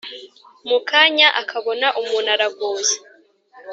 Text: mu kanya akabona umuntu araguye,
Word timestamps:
mu 0.69 0.77
kanya 0.89 1.27
akabona 1.41 1.87
umuntu 2.01 2.29
araguye, 2.35 2.95